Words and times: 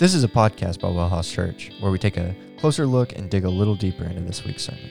This 0.00 0.12
is 0.12 0.24
a 0.24 0.28
podcast 0.28 0.80
by 0.80 0.88
Wellhouse 0.88 1.32
Church 1.32 1.70
where 1.78 1.92
we 1.92 1.98
take 1.98 2.16
a 2.16 2.34
closer 2.58 2.84
look 2.84 3.12
and 3.12 3.30
dig 3.30 3.44
a 3.44 3.48
little 3.48 3.76
deeper 3.76 4.04
into 4.04 4.22
this 4.22 4.44
week's 4.44 4.64
sermon. 4.64 4.90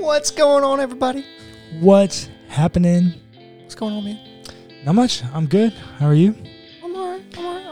What's 0.00 0.32
going 0.32 0.64
on, 0.64 0.80
everybody? 0.80 1.24
What's 1.78 2.28
happening? 2.48 3.14
What's 3.60 3.76
going 3.76 3.94
on, 3.94 4.04
man? 4.04 4.44
Not 4.84 4.96
much. 4.96 5.24
I'm 5.32 5.46
good. 5.46 5.72
How 5.72 6.06
are 6.06 6.14
you? 6.14 6.34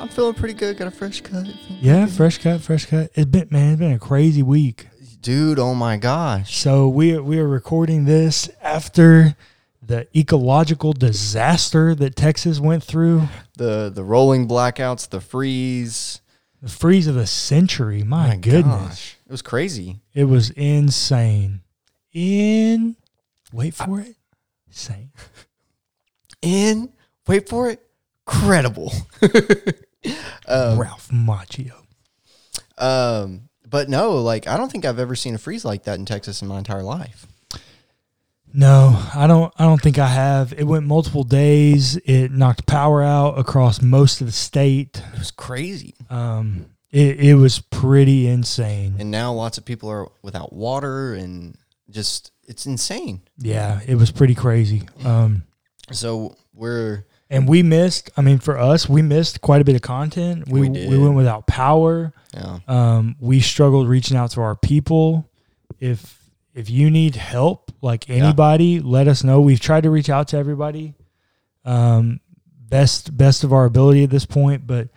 I'm 0.00 0.08
alright. 0.08 0.08
I'm 0.08 0.08
alright. 0.08 0.08
I'm 0.08 0.08
feeling 0.08 0.34
pretty 0.34 0.54
good. 0.54 0.76
Got 0.76 0.88
a 0.88 0.90
fresh 0.90 1.20
cut. 1.20 1.46
Yeah, 1.80 2.06
fresh 2.06 2.38
cut, 2.38 2.60
fresh 2.60 2.86
cut. 2.86 3.10
It's 3.14 3.30
been 3.30 3.48
man, 3.50 3.72
it's 3.72 3.80
been 3.80 3.92
a 3.92 3.98
crazy 3.98 4.42
week. 4.42 4.88
Dude, 5.20 5.58
oh 5.58 5.74
my 5.74 5.98
gosh. 5.98 6.56
So 6.56 6.88
we 6.88 7.18
we 7.18 7.38
are 7.38 7.48
recording 7.48 8.06
this 8.06 8.48
after 8.62 9.36
the 9.82 10.06
ecological 10.16 10.92
disaster 10.92 11.94
that 11.94 12.16
Texas 12.16 12.60
went 12.60 12.82
through. 12.82 13.28
The 13.56 13.90
the 13.94 14.02
rolling 14.04 14.48
blackouts, 14.48 15.08
the 15.08 15.20
freeze. 15.20 16.20
The 16.62 16.68
freeze 16.68 17.06
of 17.06 17.14
the 17.14 17.26
century. 17.26 18.02
My, 18.02 18.36
goodness. 18.36 18.88
gosh. 18.88 19.18
It 19.26 19.32
was 19.32 19.40
crazy. 19.42 20.00
It 20.12 20.24
was 20.24 20.50
insane. 20.50 21.62
In 22.12 22.96
wait 23.52 23.74
for 23.74 24.00
it. 24.00 24.16
Insane. 24.68 25.10
In 26.42 26.92
wait 27.26 27.48
for 27.48 27.70
it. 27.70 27.82
Credible. 28.26 28.92
um, 30.48 30.78
Ralph 30.78 31.08
Macchio. 31.10 31.72
um, 32.78 33.48
but 33.68 33.88
no, 33.88 34.16
like 34.20 34.46
I 34.48 34.56
don't 34.56 34.70
think 34.70 34.84
I've 34.84 34.98
ever 34.98 35.14
seen 35.14 35.34
a 35.34 35.38
freeze 35.38 35.64
like 35.64 35.84
that 35.84 35.98
in 35.98 36.04
Texas 36.04 36.42
in 36.42 36.48
my 36.48 36.58
entire 36.58 36.82
life. 36.82 37.26
No, 38.52 39.00
I 39.14 39.28
don't. 39.28 39.52
I 39.58 39.64
don't 39.64 39.80
think 39.80 39.98
I 39.98 40.08
have. 40.08 40.52
It 40.52 40.64
went 40.64 40.84
multiple 40.84 41.22
days. 41.22 41.96
It 41.98 42.32
knocked 42.32 42.66
power 42.66 43.00
out 43.00 43.38
across 43.38 43.80
most 43.80 44.20
of 44.20 44.26
the 44.26 44.32
state. 44.32 45.00
It 45.12 45.18
was 45.20 45.30
crazy. 45.30 45.94
Um, 46.08 46.66
it, 46.90 47.20
it 47.20 47.34
was 47.36 47.60
pretty 47.60 48.26
insane. 48.26 48.96
And 48.98 49.12
now 49.12 49.32
lots 49.32 49.56
of 49.56 49.64
people 49.64 49.88
are 49.88 50.08
without 50.22 50.52
water 50.52 51.14
and 51.14 51.56
just 51.90 52.32
it's 52.48 52.66
insane. 52.66 53.20
Yeah, 53.38 53.80
it 53.86 53.94
was 53.94 54.10
pretty 54.10 54.34
crazy. 54.34 54.82
Um, 55.04 55.44
So 55.92 56.34
we're 56.52 57.04
and 57.30 57.48
we 57.48 57.62
missed. 57.62 58.10
I 58.16 58.22
mean, 58.22 58.38
for 58.38 58.58
us, 58.58 58.88
we 58.88 59.02
missed 59.02 59.40
quite 59.40 59.60
a 59.60 59.64
bit 59.64 59.76
of 59.76 59.82
content. 59.82 60.48
We 60.48 60.68
We 60.68 60.88
we, 60.88 60.98
went 60.98 61.14
without 61.14 61.46
power. 61.46 62.12
yeah. 62.34 62.58
Um, 62.68 63.16
we 63.20 63.40
struggled 63.40 63.88
reaching 63.88 64.16
out 64.16 64.32
to 64.32 64.40
our 64.40 64.56
people. 64.56 65.28
If 65.78 66.18
if 66.54 66.68
you 66.68 66.90
need 66.90 67.14
help, 67.16 67.72
like 67.80 68.10
anybody, 68.10 68.80
let 68.80 69.06
us 69.08 69.22
know. 69.22 69.40
We've 69.40 69.60
tried 69.60 69.84
to 69.84 69.90
reach 69.90 70.10
out 70.10 70.28
to 70.28 70.36
everybody. 70.36 70.94
Um, 71.64 72.20
best 72.68 73.16
best 73.16 73.44
of 73.44 73.52
our 73.52 73.64
ability 73.64 74.04
at 74.04 74.10
this 74.10 74.26
point, 74.26 74.66
but 74.66 74.88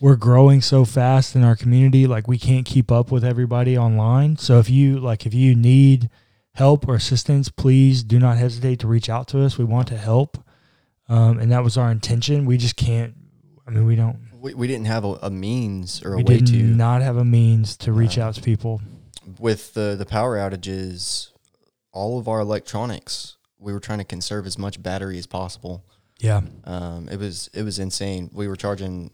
we're 0.00 0.16
growing 0.16 0.60
so 0.60 0.84
fast 0.84 1.34
in 1.34 1.42
our 1.42 1.56
community, 1.56 2.06
like 2.06 2.28
we 2.28 2.38
can't 2.38 2.64
keep 2.66 2.92
up 2.92 3.10
with 3.10 3.24
everybody 3.24 3.76
online. 3.76 4.36
So 4.36 4.58
if 4.58 4.70
you 4.70 5.00
like, 5.00 5.26
if 5.26 5.34
you 5.34 5.54
need 5.56 6.08
help 6.54 6.86
or 6.88 6.94
assistance, 6.94 7.48
please 7.48 8.02
do 8.04 8.18
not 8.18 8.36
hesitate 8.36 8.78
to 8.80 8.86
reach 8.86 9.08
out 9.08 9.26
to 9.28 9.42
us. 9.42 9.58
We 9.58 9.64
want 9.64 9.88
to 9.88 9.96
help, 9.96 10.38
um, 11.08 11.38
and 11.38 11.50
that 11.52 11.62
was 11.64 11.76
our 11.76 11.90
intention. 11.90 12.44
We 12.46 12.56
just 12.58 12.76
can't. 12.76 13.14
I 13.66 13.70
mean, 13.70 13.86
we 13.86 13.96
don't. 13.96 14.18
We, 14.40 14.54
we 14.54 14.66
didn't 14.66 14.86
have 14.86 15.04
a, 15.04 15.18
a 15.22 15.30
means 15.30 16.02
or 16.04 16.14
a 16.14 16.16
We 16.18 16.22
way 16.24 16.38
did 16.38 16.46
to 16.48 16.56
not 16.62 17.02
have 17.02 17.16
a 17.16 17.24
means 17.24 17.76
to 17.78 17.92
reach 17.92 18.18
Uh, 18.18 18.22
out 18.22 18.34
to 18.34 18.42
people. 18.42 18.80
with 19.38 19.74
the 19.74 19.94
the 19.98 20.06
power 20.06 20.36
outages, 20.36 21.28
all 21.92 22.18
of 22.18 22.28
our 22.28 22.40
electronics. 22.40 23.36
We 23.58 23.72
were 23.72 23.80
trying 23.80 23.98
to 23.98 24.04
conserve 24.04 24.46
as 24.46 24.56
much 24.58 24.80
battery 24.82 25.18
as 25.18 25.26
possible. 25.26 25.84
Yeah. 26.20 26.42
Um, 26.64 27.08
it 27.08 27.18
was 27.18 27.50
it 27.52 27.62
was 27.62 27.78
insane. 27.78 28.30
We 28.32 28.46
were 28.48 28.56
charging 28.56 29.10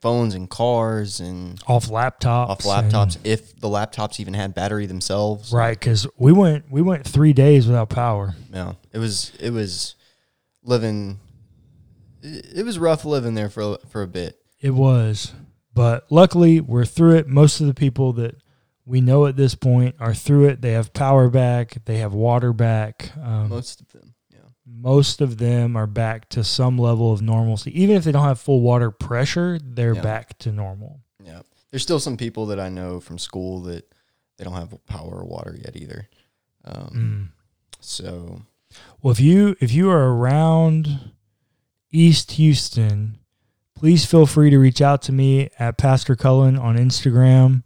phones 0.00 0.34
and 0.34 0.48
cars 0.48 1.20
and 1.20 1.60
off 1.66 1.88
laptops. 1.88 2.48
off 2.48 2.60
laptops 2.60 3.18
if 3.24 3.58
the 3.60 3.68
laptops 3.68 4.20
even 4.20 4.32
had 4.32 4.54
battery 4.54 4.86
themselves. 4.86 5.52
right? 5.52 5.78
Because 5.78 6.06
we 6.16 6.32
went 6.32 6.70
we 6.70 6.80
went 6.82 7.06
three 7.06 7.32
days 7.34 7.66
without 7.66 7.88
power. 7.90 8.34
Yeah, 8.52 8.74
it 8.92 8.98
was 8.98 9.32
it 9.40 9.50
was 9.50 9.94
living. 10.68 11.18
It, 12.22 12.58
it 12.58 12.62
was 12.64 12.78
rough 12.78 13.04
living 13.04 13.34
there 13.34 13.48
for 13.48 13.62
a- 13.74 13.86
for 13.88 14.02
a 14.02 14.06
bit. 14.08 14.38
It 14.60 14.70
was, 14.70 15.32
but 15.74 16.06
luckily 16.10 16.60
we're 16.60 16.84
through 16.84 17.16
it. 17.16 17.28
Most 17.28 17.60
of 17.60 17.66
the 17.66 17.74
people 17.74 18.12
that 18.14 18.36
we 18.84 19.00
know 19.00 19.26
at 19.26 19.36
this 19.36 19.54
point 19.54 19.94
are 20.00 20.14
through 20.14 20.46
it. 20.48 20.60
They 20.62 20.72
have 20.72 20.92
power 20.92 21.28
back. 21.28 21.76
They 21.84 21.98
have 21.98 22.12
water 22.14 22.52
back. 22.52 23.12
Um, 23.22 23.48
most, 23.50 23.50
Most 23.50 23.80
of 23.82 23.88
them, 23.92 24.14
yeah. 24.32 24.38
Most 24.66 25.20
of 25.20 25.38
them 25.38 25.76
are 25.76 25.86
back 25.86 26.28
to 26.30 26.42
some 26.42 26.76
level 26.78 27.12
of 27.12 27.22
normalcy. 27.22 27.70
Even 27.80 27.96
if 27.96 28.04
they 28.04 28.12
don't 28.12 28.24
have 28.24 28.40
full 28.40 28.60
water 28.62 28.90
pressure, 28.90 29.58
they're 29.62 29.94
Yeah. 29.94 30.02
back 30.02 30.38
to 30.38 30.50
normal. 30.52 31.00
Yeah, 31.22 31.42
there's 31.70 31.82
still 31.82 32.00
some 32.00 32.16
people 32.16 32.46
that 32.46 32.58
I 32.58 32.68
know 32.68 32.98
from 32.98 33.18
school 33.18 33.60
that 33.62 33.92
they 34.38 34.44
don't 34.44 34.54
have 34.54 34.74
power 34.86 35.18
or 35.20 35.24
water 35.24 35.56
yet 35.56 35.76
either. 35.76 36.08
Um, 36.64 36.88
Mm. 36.92 37.28
So 37.80 38.42
Well, 39.02 39.12
if 39.12 39.20
you 39.20 39.56
if 39.60 39.72
you 39.72 39.90
are 39.90 40.14
around 40.14 41.12
East 41.90 42.32
Houston, 42.32 43.18
please 43.74 44.04
feel 44.04 44.26
free 44.26 44.50
to 44.50 44.58
reach 44.58 44.80
out 44.82 45.02
to 45.02 45.12
me 45.12 45.50
at 45.58 45.78
Pastor 45.78 46.16
Cullen 46.16 46.56
on 46.58 46.76
Instagram. 46.76 47.62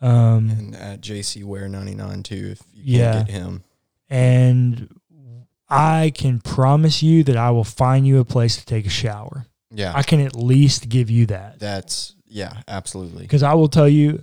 Um, 0.00 0.50
and 0.50 0.76
at 0.76 1.00
JC 1.00 1.42
Ware 1.42 1.68
99 1.68 2.22
too, 2.22 2.48
if 2.52 2.60
you 2.72 2.98
Yeah. 2.98 3.12
can't 3.14 3.26
get 3.26 3.34
him. 3.34 3.64
and 4.10 4.88
I 5.68 6.12
can 6.14 6.40
promise 6.40 7.02
you 7.02 7.24
that 7.24 7.36
I 7.36 7.50
will 7.50 7.64
find 7.64 8.06
you 8.06 8.18
a 8.20 8.24
place 8.24 8.56
to 8.56 8.64
take 8.64 8.86
a 8.86 8.90
shower. 8.90 9.46
Yeah, 9.70 9.92
I 9.94 10.02
can 10.02 10.20
at 10.20 10.34
least 10.34 10.88
give 10.88 11.10
you 11.10 11.26
that 11.26 11.58
that's 11.58 12.14
yeah, 12.26 12.62
absolutely. 12.68 13.22
because 13.22 13.42
I 13.42 13.52
will 13.54 13.68
tell 13.68 13.88
you 13.88 14.22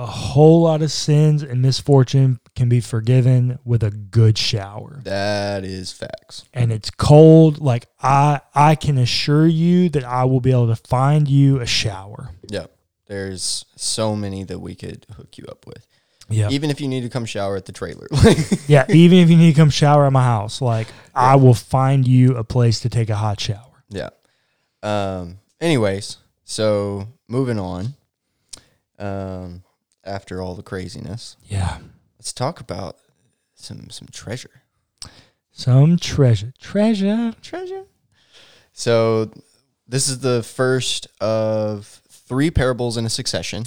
a 0.00 0.06
whole 0.06 0.62
lot 0.62 0.80
of 0.80 0.90
sins 0.90 1.42
and 1.42 1.60
misfortune 1.60 2.40
can 2.56 2.68
be 2.70 2.80
forgiven 2.80 3.58
with 3.64 3.82
a 3.82 3.90
good 3.90 4.38
shower. 4.38 5.00
That 5.04 5.62
is 5.64 5.92
facts. 5.92 6.44
And 6.54 6.72
it's 6.72 6.90
cold. 6.90 7.58
Like 7.60 7.86
I 8.02 8.40
I 8.54 8.76
can 8.76 8.96
assure 8.96 9.46
you 9.46 9.90
that 9.90 10.04
I 10.04 10.24
will 10.24 10.40
be 10.40 10.52
able 10.52 10.68
to 10.68 10.76
find 10.76 11.28
you 11.28 11.60
a 11.60 11.66
shower. 11.66 12.30
Yeah, 12.48 12.66
there's 13.08 13.66
so 13.76 14.16
many 14.16 14.42
that 14.44 14.58
we 14.60 14.74
could 14.74 15.04
hook 15.16 15.36
you 15.36 15.44
up 15.48 15.66
with. 15.66 15.86
Yeah. 16.30 16.48
Even 16.50 16.70
if 16.70 16.80
you 16.80 16.88
need 16.88 17.02
to 17.02 17.08
come 17.10 17.26
shower 17.26 17.56
at 17.56 17.66
the 17.66 17.72
trailer. 17.72 18.06
Yeah. 18.68 18.86
Even 18.88 19.18
if 19.18 19.28
you 19.28 19.36
need 19.36 19.52
to 19.52 19.60
come 19.60 19.68
shower 19.70 20.06
at 20.06 20.12
my 20.12 20.22
house, 20.24 20.62
like 20.62 20.86
I 21.14 21.36
will 21.36 21.54
find 21.54 22.06
you 22.06 22.36
a 22.36 22.44
place 22.44 22.80
to 22.80 22.88
take 22.88 23.10
a 23.10 23.16
hot 23.16 23.38
shower. 23.40 23.84
yeah. 23.90 24.10
Um. 24.82 25.40
Anyways, 25.60 26.16
so 26.44 27.06
moving 27.28 27.58
on. 27.58 27.94
Um. 28.98 29.62
After 30.04 30.40
all 30.40 30.54
the 30.54 30.62
craziness, 30.62 31.36
Yeah. 31.48 31.78
let's 32.18 32.32
talk 32.32 32.58
about 32.60 32.96
some 33.54 33.90
some 33.90 34.08
treasure. 34.12 34.62
Some 35.52 35.98
treasure. 35.98 36.52
Treasure. 36.60 37.34
treasure. 37.42 37.84
So, 38.72 39.30
this 39.86 40.08
is 40.08 40.20
the 40.20 40.42
first 40.42 41.06
of 41.20 42.00
three 42.08 42.50
parables 42.50 42.96
in 42.96 43.04
a 43.04 43.10
succession. 43.10 43.64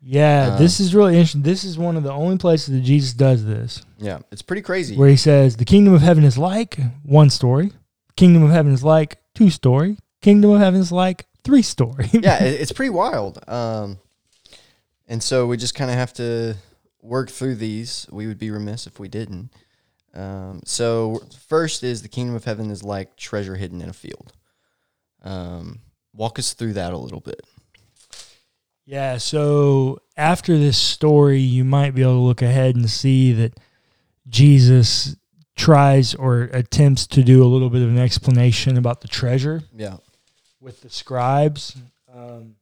Yeah, 0.00 0.50
Uh, 0.52 0.58
this 0.58 0.78
is 0.78 0.94
really 0.94 1.14
interesting. 1.16 1.42
This 1.42 1.64
is 1.64 1.76
one 1.76 1.96
of 1.96 2.04
the 2.04 2.12
only 2.12 2.38
places 2.38 2.68
that 2.74 2.82
Jesus 2.82 3.12
does 3.14 3.44
this, 3.44 3.82
Yeah, 3.98 4.18
it's 4.30 4.42
pretty 4.42 4.62
crazy. 4.62 4.96
where 4.96 5.08
he 5.08 5.16
says, 5.16 5.56
"The 5.56 5.64
kingdom 5.64 5.92
of 5.94 6.02
heaven 6.02 6.22
is 6.22 6.38
like 6.38 6.78
one 7.02 7.30
story. 7.30 7.72
Kingdom 8.16 8.44
of 8.44 8.50
heaven 8.50 8.72
is 8.72 8.84
like 8.84 9.18
two 9.34 9.50
story. 9.50 9.96
Kingdom 10.22 10.50
of 10.52 10.60
heaven 10.60 10.80
is 10.80 10.92
like 10.92 11.26
three 11.42 11.62
story." 11.62 12.10
yeah, 12.12 12.38
it's 12.44 12.70
pretty 12.70 12.90
wild. 12.90 13.40
Um, 13.48 13.98
and 15.08 15.22
so 15.22 15.46
we 15.46 15.56
just 15.56 15.74
kind 15.74 15.90
of 15.90 15.96
have 15.96 16.12
to 16.14 16.56
work 17.02 17.30
through 17.30 17.56
these. 17.56 18.06
We 18.10 18.26
would 18.26 18.38
be 18.38 18.50
remiss 18.50 18.86
if 18.86 19.00
we 19.00 19.08
didn't. 19.08 19.50
Um, 20.14 20.60
so 20.64 21.22
first 21.48 21.82
is 21.82 22.02
the 22.02 22.08
kingdom 22.08 22.34
of 22.34 22.44
heaven 22.44 22.70
is 22.70 22.82
like 22.82 23.16
treasure 23.16 23.56
hidden 23.56 23.80
in 23.80 23.88
a 23.88 23.94
field. 23.94 24.32
Um, 25.22 25.80
walk 26.12 26.38
us 26.38 26.54
through 26.54 26.74
that 26.74 26.92
a 26.92 26.98
little 26.98 27.20
bit. 27.20 27.40
Yeah, 28.84 29.18
so 29.18 30.00
after 30.16 30.56
this 30.56 30.78
story, 30.78 31.40
you 31.40 31.62
might 31.64 31.94
be 31.94 32.02
able 32.02 32.14
to 32.14 32.20
look 32.20 32.40
ahead 32.40 32.74
and 32.74 32.88
see 32.88 33.32
that 33.32 33.58
Jesus 34.28 35.14
tries 35.56 36.14
or 36.14 36.44
attempts 36.54 37.06
to 37.08 37.22
do 37.22 37.44
a 37.44 37.48
little 37.48 37.68
bit 37.68 37.82
of 37.82 37.90
an 37.90 37.98
explanation 37.98 38.78
about 38.78 39.00
the 39.02 39.08
treasure 39.08 39.62
Yeah, 39.74 39.96
with 40.60 40.80
the 40.80 40.88
scribes. 40.88 41.76
Um, 42.12 42.54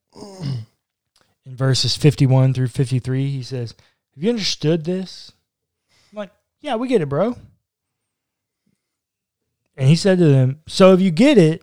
in 1.47 1.57
verses 1.57 1.97
51 1.97 2.53
through 2.53 2.69
53, 2.69 3.31
he 3.31 3.43
says, 3.43 3.75
Have 4.15 4.25
you 4.25 4.31
understood 4.31 4.85
this? 4.85 5.33
I'm 6.13 6.19
like, 6.19 6.33
Yeah, 6.61 6.77
we 6.77 6.89
get 6.89 7.01
it, 7.01 7.09
bro. 7.09 7.37
And 9.77 9.89
he 9.89 9.97
said 9.97 10.19
to 10.19 10.27
them, 10.27 10.61
So 10.67 10.93
if 10.93 11.01
you 11.01 11.11
get 11.11 11.39
it, 11.39 11.63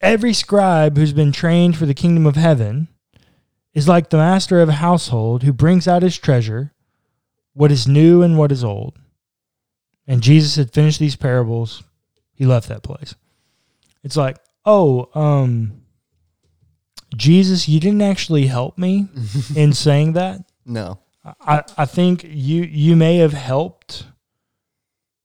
every 0.00 0.34
scribe 0.34 0.96
who's 0.96 1.12
been 1.12 1.32
trained 1.32 1.76
for 1.76 1.86
the 1.86 1.94
kingdom 1.94 2.26
of 2.26 2.36
heaven 2.36 2.88
is 3.72 3.88
like 3.88 4.10
the 4.10 4.18
master 4.18 4.60
of 4.60 4.68
a 4.68 4.72
household 4.72 5.42
who 5.42 5.52
brings 5.52 5.88
out 5.88 6.02
his 6.02 6.18
treasure, 6.18 6.72
what 7.54 7.72
is 7.72 7.88
new 7.88 8.22
and 8.22 8.36
what 8.36 8.52
is 8.52 8.62
old. 8.62 8.98
And 10.06 10.22
Jesus 10.22 10.56
had 10.56 10.72
finished 10.72 10.98
these 10.98 11.16
parables. 11.16 11.82
He 12.34 12.44
left 12.44 12.68
that 12.68 12.82
place. 12.82 13.14
It's 14.02 14.16
like, 14.16 14.36
oh, 14.66 15.08
um, 15.14 15.81
Jesus, 17.16 17.68
you 17.68 17.80
didn't 17.80 18.02
actually 18.02 18.46
help 18.46 18.78
me 18.78 19.08
in 19.56 19.72
saying 19.72 20.14
that. 20.14 20.44
No. 20.64 20.98
I, 21.40 21.62
I 21.78 21.84
think 21.86 22.24
you 22.24 22.62
you 22.64 22.96
may 22.96 23.18
have 23.18 23.32
helped 23.32 24.06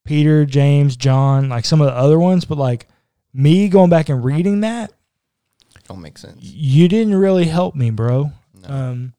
Peter, 0.06 0.46
James, 0.46 0.96
John, 0.96 1.50
like 1.50 1.66
some 1.66 1.82
of 1.82 1.88
the 1.88 1.94
other 1.96 2.20
ones, 2.20 2.46
but 2.46 2.58
like 2.58 2.88
me 3.34 3.68
going 3.68 3.90
back 3.90 4.10
and 4.10 4.24
reading 4.24 4.62
that, 4.62 4.92
Don't 5.88 6.02
make 6.02 6.18
sense. 6.18 6.38
you 6.40 6.88
didn't 6.88 7.16
really 7.16 7.46
help 7.46 7.74
me, 7.76 7.90
bro. 7.90 8.32
No. 8.62 8.70
Um, 8.70 9.14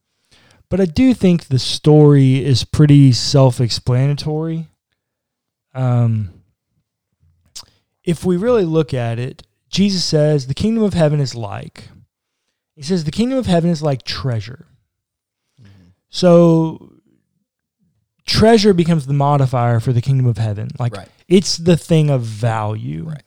but 0.68 0.80
I 0.80 0.84
do 0.84 1.14
think 1.14 1.46
the 1.46 1.58
story 1.58 2.44
is 2.44 2.62
pretty 2.64 3.10
self-explanatory. 3.12 4.68
Um, 5.74 6.30
if 8.04 8.24
we 8.24 8.36
really 8.36 8.64
look 8.64 8.94
at 8.94 9.18
it, 9.18 9.42
Jesus 9.68 10.04
says 10.04 10.46
the 10.46 10.54
kingdom 10.54 10.82
of 10.84 10.94
heaven 10.94 11.20
is 11.20 11.34
like. 11.34 11.88
He 12.78 12.84
says 12.84 13.02
the 13.02 13.10
kingdom 13.10 13.38
of 13.38 13.46
heaven 13.46 13.70
is 13.70 13.82
like 13.82 14.04
treasure. 14.04 14.66
Mhm. 15.60 15.94
So 16.10 16.92
treasure 18.24 18.72
becomes 18.72 19.06
the 19.06 19.14
modifier 19.14 19.80
for 19.80 19.92
the 19.92 20.00
kingdom 20.00 20.26
of 20.26 20.38
heaven. 20.38 20.68
Like 20.78 20.96
right. 20.96 21.08
it's 21.26 21.56
the 21.56 21.76
thing 21.76 22.08
of 22.08 22.22
value. 22.22 23.02
Right. 23.08 23.24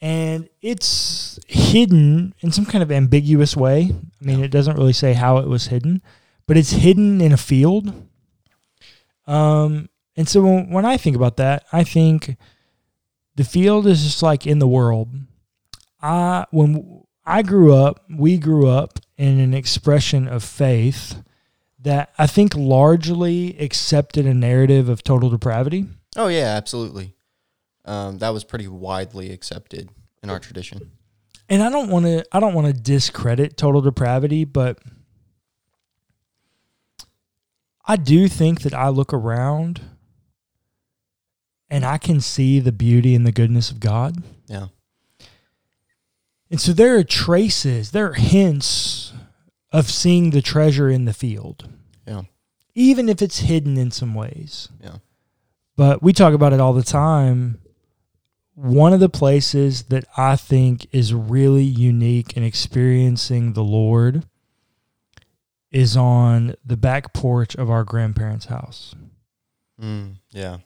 And 0.00 0.48
it's 0.60 1.38
hidden 1.46 2.34
in 2.40 2.50
some 2.50 2.66
kind 2.66 2.82
of 2.82 2.90
ambiguous 2.90 3.56
way. 3.56 3.92
I 4.20 4.24
mean, 4.24 4.42
it 4.42 4.50
doesn't 4.50 4.76
really 4.76 4.92
say 4.92 5.12
how 5.12 5.38
it 5.38 5.46
was 5.46 5.68
hidden, 5.68 6.02
but 6.48 6.56
it's 6.56 6.72
hidden 6.72 7.20
in 7.20 7.30
a 7.30 7.36
field. 7.36 7.94
Um, 9.28 9.88
and 10.16 10.28
so 10.28 10.42
when, 10.42 10.68
when 10.70 10.84
I 10.84 10.96
think 10.96 11.14
about 11.14 11.36
that, 11.36 11.64
I 11.72 11.84
think 11.84 12.36
the 13.36 13.44
field 13.44 13.86
is 13.86 14.02
just 14.02 14.20
like 14.20 14.48
in 14.48 14.58
the 14.58 14.66
world. 14.66 15.10
I 16.02 16.46
when 16.50 17.03
I 17.26 17.42
grew 17.42 17.74
up, 17.74 18.04
we 18.10 18.36
grew 18.38 18.68
up 18.68 18.98
in 19.16 19.40
an 19.40 19.54
expression 19.54 20.28
of 20.28 20.42
faith 20.42 21.22
that 21.80 22.12
I 22.18 22.26
think 22.26 22.54
largely 22.54 23.58
accepted 23.58 24.26
a 24.26 24.34
narrative 24.34 24.88
of 24.88 25.02
total 25.02 25.30
depravity. 25.30 25.86
Oh 26.16 26.28
yeah, 26.28 26.54
absolutely. 26.56 27.14
Um, 27.84 28.18
that 28.18 28.30
was 28.30 28.44
pretty 28.44 28.68
widely 28.68 29.30
accepted 29.30 29.90
in 30.22 30.30
our 30.30 30.38
tradition. 30.38 30.90
and 31.50 31.62
I 31.62 31.68
don't 31.68 31.90
want 31.90 32.06
to 32.06 32.24
I 32.32 32.40
don't 32.40 32.54
want 32.54 32.66
to 32.66 32.72
discredit 32.72 33.56
total 33.58 33.82
depravity, 33.82 34.44
but 34.44 34.78
I 37.86 37.96
do 37.96 38.28
think 38.28 38.62
that 38.62 38.72
I 38.72 38.88
look 38.88 39.12
around 39.12 39.82
and 41.68 41.84
I 41.84 41.98
can 41.98 42.20
see 42.20 42.60
the 42.60 42.72
beauty 42.72 43.14
and 43.14 43.26
the 43.26 43.32
goodness 43.32 43.70
of 43.70 43.80
God. 43.80 44.22
And 46.54 46.60
so 46.60 46.72
there 46.72 46.96
are 46.96 47.02
traces, 47.02 47.90
there 47.90 48.10
are 48.10 48.12
hints 48.12 49.12
of 49.72 49.90
seeing 49.90 50.30
the 50.30 50.40
treasure 50.40 50.88
in 50.88 51.04
the 51.04 51.12
field. 51.12 51.68
Yeah. 52.06 52.22
Even 52.76 53.08
if 53.08 53.20
it's 53.20 53.40
hidden 53.40 53.76
in 53.76 53.90
some 53.90 54.14
ways. 54.14 54.68
Yeah. 54.80 54.98
But 55.74 56.00
we 56.00 56.12
talk 56.12 56.32
about 56.32 56.52
it 56.52 56.60
all 56.60 56.72
the 56.72 56.84
time. 56.84 57.60
One 58.54 58.92
of 58.92 59.00
the 59.00 59.08
places 59.08 59.82
that 59.86 60.04
I 60.16 60.36
think 60.36 60.86
is 60.94 61.12
really 61.12 61.64
unique 61.64 62.36
in 62.36 62.44
experiencing 62.44 63.54
the 63.54 63.64
Lord 63.64 64.24
is 65.72 65.96
on 65.96 66.54
the 66.64 66.76
back 66.76 67.12
porch 67.12 67.56
of 67.56 67.68
our 67.68 67.82
grandparents' 67.82 68.46
house. 68.46 68.94
Mm, 69.82 70.18
yeah. 70.30 70.58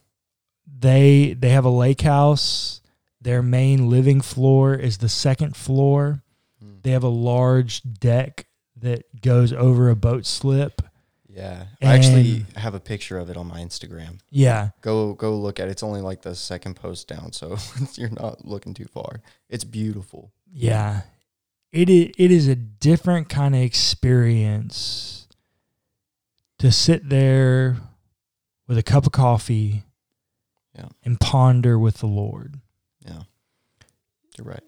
They 0.67 1.33
they 1.33 1.49
have 1.49 1.65
a 1.65 1.71
lake 1.71 2.03
house. 2.03 2.83
Their 3.21 3.43
main 3.43 3.91
living 3.91 4.21
floor 4.21 4.75
is 4.75 4.99
the 4.99 5.09
second 5.09 5.57
floor. 5.57 6.23
Mm. 6.65 6.83
They 6.83 6.91
have 6.91 7.03
a 7.03 7.09
large 7.09 7.83
deck 7.83 8.47
that 8.77 9.21
goes 9.21 9.53
over 9.53 9.91
a 9.91 9.97
boat 9.97 10.25
slip. 10.25 10.83
Yeah. 11.29 11.67
I 11.83 11.95
actually 11.95 12.47
have 12.57 12.75
a 12.75 12.81
picture 12.81 13.19
of 13.19 13.31
it 13.31 13.37
on 13.37 13.47
my 13.47 13.61
Instagram. 13.61 14.19
Yeah. 14.31 14.71
Go 14.83 15.15
go 15.15 15.37
look 15.37 15.61
at 15.61 15.69
it. 15.69 15.73
It's 15.73 15.83
only 15.83 16.01
like 16.01 16.23
the 16.23 16.35
second 16.35 16.75
post 16.75 17.07
down, 17.09 17.33
so 17.33 17.57
you're 17.95 18.11
not 18.11 18.45
looking 18.45 18.75
too 18.75 18.87
far. 18.87 19.21
It's 19.49 19.65
beautiful. 19.65 20.33
Yeah. 20.53 21.03
It 21.71 21.91
is, 21.91 22.13
it 22.17 22.31
is 22.31 22.49
a 22.49 22.57
different 22.57 23.29
kind 23.29 23.55
of 23.55 23.61
experience 23.63 25.29
to 26.59 26.73
sit 26.73 27.09
there 27.09 27.77
with 28.67 28.79
a 28.79 28.83
cup 28.83 29.07
of 29.07 29.13
coffee 29.13 29.85
Yeah. 30.75 30.89
and 31.05 31.21
ponder 31.21 31.79
with 31.79 31.99
the 31.99 32.07
Lord. 32.07 32.61
Yeah. 33.09 33.23
You're 34.37 34.47
right. 34.47 34.63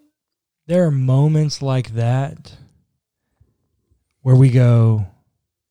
There 0.67 0.85
are 0.85 0.91
moments 0.91 1.61
like 1.61 1.95
that 1.95 2.57
where 4.21 4.35
we 4.35 4.49
go, 4.49 5.07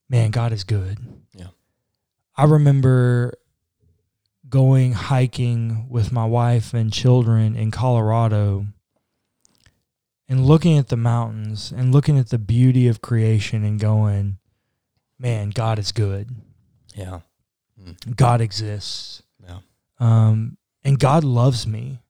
man, 0.08 0.30
God 0.30 0.52
is 0.52 0.64
good. 0.64 0.98
Yeah. 1.34 1.48
I 2.36 2.44
remember 2.44 3.34
going 4.48 4.92
hiking 4.92 5.86
with 5.88 6.12
my 6.12 6.24
wife 6.24 6.74
and 6.74 6.92
children 6.92 7.54
in 7.54 7.70
Colorado 7.70 8.66
and 10.28 10.44
looking 10.44 10.76
at 10.76 10.88
the 10.88 10.96
mountains 10.96 11.72
and 11.72 11.92
looking 11.92 12.18
at 12.18 12.30
the 12.30 12.38
beauty 12.38 12.88
of 12.88 13.00
creation 13.00 13.64
and 13.64 13.78
going, 13.78 14.38
man, 15.18 15.50
God 15.50 15.78
is 15.78 15.92
good. 15.92 16.30
Yeah. 16.94 17.20
God 18.14 18.40
exists. 18.40 19.22
Yeah. 19.42 19.58
Um, 19.98 20.56
and 20.84 20.98
God 20.98 21.24
loves 21.24 21.66
me 21.66 22.00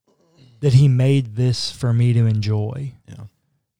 that 0.60 0.74
He 0.74 0.88
made 0.88 1.36
this 1.36 1.70
for 1.70 1.92
me 1.92 2.12
to 2.12 2.26
enjoy. 2.26 2.94
Yeah. 3.08 3.24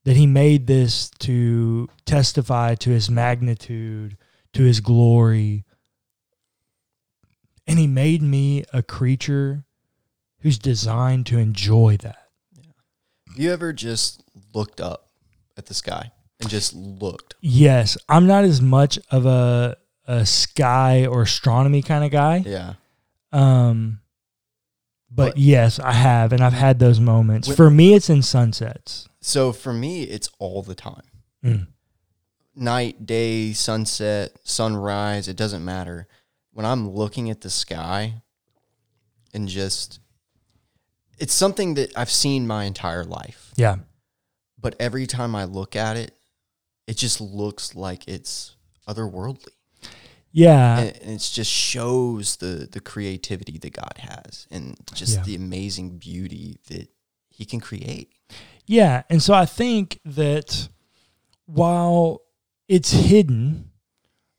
That 0.04 0.16
He 0.16 0.26
made 0.26 0.66
this 0.66 1.10
to 1.20 1.88
testify 2.04 2.74
to 2.76 2.90
His 2.90 3.10
magnitude, 3.10 4.16
to 4.54 4.62
His 4.62 4.80
glory. 4.80 5.64
And 7.66 7.78
He 7.78 7.86
made 7.86 8.22
me 8.22 8.64
a 8.72 8.82
creature 8.82 9.64
who's 10.40 10.58
designed 10.58 11.26
to 11.26 11.38
enjoy 11.38 11.98
that. 11.98 12.28
Have 13.28 13.38
you 13.38 13.52
ever 13.52 13.72
just 13.72 14.24
looked 14.54 14.80
up 14.80 15.10
at 15.56 15.66
the 15.66 15.74
sky 15.74 16.10
and 16.40 16.48
just 16.48 16.74
looked? 16.74 17.34
Yes, 17.40 17.96
I'm 18.08 18.26
not 18.26 18.44
as 18.44 18.60
much 18.60 18.98
of 19.10 19.26
a, 19.26 19.76
a 20.06 20.26
sky 20.26 21.06
or 21.06 21.22
astronomy 21.22 21.82
kind 21.82 22.04
of 22.04 22.10
guy. 22.10 22.38
Yeah. 22.38 22.74
Um, 23.32 24.00
but 25.10 25.36
yes, 25.36 25.78
I 25.78 25.92
have, 25.92 26.32
and 26.32 26.40
I've 26.42 26.52
had 26.52 26.78
those 26.78 27.00
moments. 27.00 27.48
When- 27.48 27.56
For 27.56 27.70
me, 27.70 27.94
it's 27.94 28.08
in 28.10 28.22
sunsets. 28.22 29.08
So 29.20 29.52
for 29.52 29.72
me, 29.72 30.04
it's 30.04 30.28
all 30.38 30.62
the 30.62 30.74
time. 30.74 31.02
Mm. 31.44 31.66
Night, 32.54 33.06
day, 33.06 33.52
sunset, 33.52 34.32
sunrise, 34.44 35.28
it 35.28 35.36
doesn't 35.36 35.64
matter. 35.64 36.06
When 36.52 36.66
I'm 36.66 36.90
looking 36.90 37.30
at 37.30 37.40
the 37.42 37.50
sky 37.50 38.22
and 39.32 39.48
just 39.48 40.00
it's 41.18 41.34
something 41.34 41.74
that 41.74 41.96
I've 41.96 42.10
seen 42.10 42.46
my 42.46 42.64
entire 42.64 43.04
life. 43.04 43.52
Yeah, 43.56 43.76
But 44.58 44.74
every 44.80 45.06
time 45.06 45.34
I 45.36 45.44
look 45.44 45.76
at 45.76 45.96
it, 45.96 46.12
it 46.86 46.96
just 46.96 47.20
looks 47.20 47.74
like 47.74 48.08
it's 48.08 48.56
otherworldly. 48.88 49.48
Yeah, 50.32 50.78
and 50.78 50.96
and 51.02 51.10
it 51.12 51.30
just 51.32 51.50
shows 51.50 52.36
the 52.36 52.68
the 52.70 52.80
creativity 52.80 53.58
that 53.58 53.72
God 53.72 53.94
has 53.98 54.46
and 54.50 54.76
just 54.94 55.16
Yeah. 55.18 55.22
the 55.24 55.34
amazing 55.34 55.98
beauty 55.98 56.58
that 56.68 56.88
he 57.30 57.44
can 57.44 57.60
create. 57.60 58.12
yeah. 58.66 59.02
And 59.10 59.22
so 59.22 59.34
I 59.34 59.46
think 59.46 59.98
that 60.04 60.68
while 61.46 62.20
it's 62.68 62.90
hidden, 62.92 63.70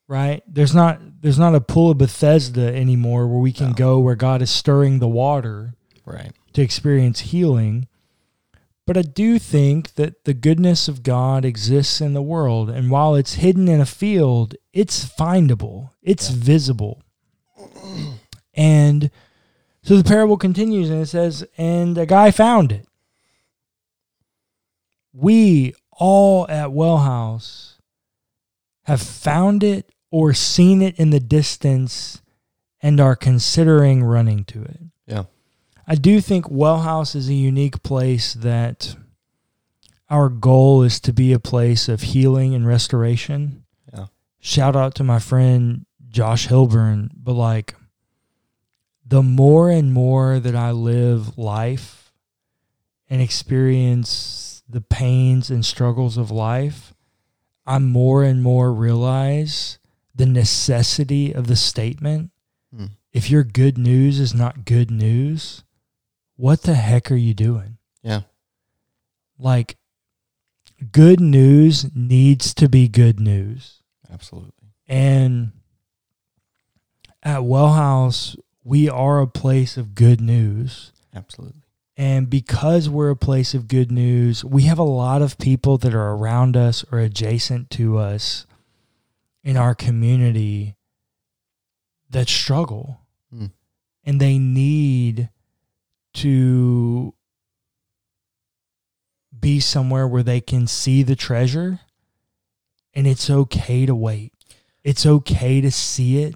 right? 0.08 0.44
There's 0.48 0.74
not 0.76 1.00
there's 1.22 1.40
not 1.40 1.56
a 1.56 1.62
pool 1.62 1.92
of 1.92 1.98
Bethesda 1.98 2.74
anymore 2.76 3.28
where 3.28 3.40
we 3.40 3.52
can 3.52 3.70
No. 3.70 3.74
go 3.74 4.00
where 4.00 4.16
God 4.16 4.42
is 4.42 4.50
stirring 4.50 5.00
the 5.00 5.08
water 5.08 5.74
Right. 6.06 6.32
to 6.54 6.62
experience 6.62 7.20
healing. 7.22 7.88
But 8.88 8.98
I 8.98 9.04
do 9.04 9.38
think 9.40 9.94
that 9.96 10.24
the 10.26 10.34
goodness 10.34 10.88
of 10.88 11.04
God 11.04 11.46
exists 11.46 12.02
in 12.02 12.14
the 12.14 12.22
world. 12.22 12.70
And 12.70 12.90
while 12.90 13.16
it's 13.16 13.36
hidden 13.36 13.68
in 13.68 13.80
a 13.80 13.86
field, 13.86 14.56
it's 14.74 15.06
findable, 15.06 15.92
it's 16.02 16.30
Yeah. 16.32 16.36
visible. 16.38 17.02
And 18.54 19.12
so 19.84 19.98
the 19.98 20.04
parable 20.04 20.38
continues 20.38 20.90
and 20.90 21.02
it 21.02 21.06
says, 21.08 21.46
And 21.58 21.98
a 21.98 22.06
guy 22.06 22.32
found 22.32 22.72
it. 22.72 22.88
We 25.14 25.74
all 25.92 26.48
at 26.50 26.72
Well 26.72 27.00
House 27.00 27.78
have 28.86 29.02
found 29.02 29.64
it 29.64 29.90
or 30.10 30.34
seen 30.34 30.82
it 30.82 30.98
in 31.00 31.10
the 31.12 31.20
distance 31.20 32.22
and 32.82 33.00
are 33.00 33.16
considering 33.16 34.04
running 34.04 34.44
to 34.46 34.64
it. 34.64 34.80
Yeah. 35.06 35.24
I 35.92 35.96
do 35.96 36.22
think 36.22 36.50
Well 36.50 36.80
House 36.80 37.16
is 37.16 37.28
a 37.28 37.34
unique 37.34 37.84
place 37.84 38.34
that 38.36 38.96
our 40.10 40.30
goal 40.30 40.84
is 40.84 41.02
to 41.02 41.12
be 41.12 41.34
a 41.34 41.40
place 41.40 41.90
of 41.90 42.00
healing 42.00 42.56
and 42.56 42.66
restoration. 42.66 43.66
Yeah. 43.94 44.06
shout 44.40 44.78
out 44.78 44.96
to 44.96 45.04
my 45.04 45.20
friend 45.20 45.86
Josh 46.08 46.48
Hilburn, 46.48 47.10
but 47.14 47.34
like 47.34 47.76
the 49.06 49.22
more 49.22 49.70
and 49.70 49.92
more 49.92 50.40
that 50.40 50.56
I 50.56 50.72
live 50.72 51.38
life 51.38 52.14
and 53.10 53.22
experience 53.22 54.64
the 54.70 54.80
pains 54.80 55.50
and 55.50 55.66
struggles 55.66 56.16
of 56.16 56.32
life, 56.32 56.94
I 57.68 57.80
more 57.80 58.24
and 58.24 58.42
more 58.42 58.72
realize 58.72 59.78
the 60.16 60.26
necessity 60.26 61.34
of 61.34 61.48
the 61.48 61.58
statement. 61.58 62.32
Hmm. 62.74 62.86
If 63.12 63.30
your 63.30 63.44
good 63.44 63.78
news 63.78 64.22
is 64.22 64.34
not 64.34 64.64
good 64.64 64.90
news, 64.90 65.66
what 66.36 66.64
the 66.64 66.76
heck 66.76 67.12
are 67.12 67.16
you 67.16 67.34
doing? 67.34 67.78
Yeah. 68.02 68.22
Like, 69.38 69.78
good 70.92 71.20
news 71.20 71.94
needs 71.96 72.54
to 72.56 72.68
be 72.70 72.88
good 72.88 73.20
news. 73.20 73.82
Absolutely. 74.12 74.74
And 74.88 75.52
at 77.24 77.44
Well 77.44 77.74
House, 77.74 78.36
we 78.64 78.90
are 78.90 79.22
a 79.22 79.28
place 79.28 79.78
of 79.78 79.96
good 79.96 80.22
news. 80.22 80.92
Absolutely. 81.14 81.62
And 81.98 82.30
because 82.30 82.90
we're 82.90 83.10
a 83.10 83.16
place 83.16 83.54
of 83.54 83.68
good 83.68 83.92
news, 83.92 84.44
we 84.44 84.64
have 84.64 84.80
a 84.80 84.84
lot 84.84 85.22
of 85.22 85.38
people 85.38 85.78
that 85.80 85.94
are 85.94 86.14
around 86.14 86.58
us 86.58 86.84
or 86.92 87.00
adjacent 87.00 87.70
to 87.72 87.98
us 87.98 88.48
in 89.44 89.58
our 89.58 89.76
community 89.76 90.76
that 92.10 92.28
struggle. 92.28 93.02
Hmm. 93.32 93.48
And 94.04 94.20
they 94.20 94.40
need 94.40 95.30
to 96.16 97.14
be 99.38 99.60
somewhere 99.60 100.08
where 100.08 100.24
they 100.24 100.42
can 100.42 100.68
see 100.68 101.04
the 101.04 101.16
treasure 101.16 101.80
and 102.94 103.08
it's 103.08 103.30
okay 103.30 103.86
to 103.86 103.96
wait. 103.96 104.34
It's 104.84 105.06
okay 105.06 105.62
to 105.62 105.72
see 105.72 106.20
it 106.24 106.36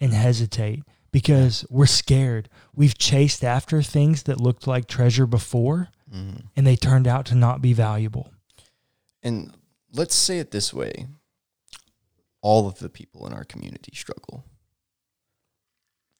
and 0.00 0.12
hesitate 0.12 0.82
because 1.10 1.64
we're 1.70 1.86
scared. 1.86 2.48
We've 2.74 2.98
chased 2.98 3.42
after 3.42 3.80
things 3.82 4.24
that 4.24 4.40
looked 4.40 4.66
like 4.66 4.86
treasure 4.86 5.26
before 5.26 5.88
Mhm. 6.12 6.44
and 6.54 6.66
they 6.66 6.76
turned 6.76 7.06
out 7.08 7.26
to 7.26 7.34
not 7.34 7.62
be 7.62 7.72
valuable. 7.72 8.32
And 9.22 9.52
let's 9.92 10.14
say 10.14 10.38
it 10.38 10.50
this 10.50 10.72
way 10.74 11.06
all 12.42 12.68
of 12.68 12.78
the 12.78 12.88
people 12.90 13.26
in 13.26 13.32
our 13.32 13.44
community 13.44 13.92
struggle. 13.94 14.44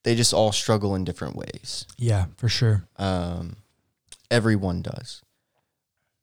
They 0.06 0.14
just 0.14 0.32
all 0.32 0.52
struggle 0.52 0.94
in 0.94 1.02
different 1.02 1.34
ways. 1.34 1.84
Yeah, 1.98 2.26
for 2.36 2.48
sure. 2.48 2.86
Um, 2.96 3.56
everyone 4.30 4.80
does 4.80 5.25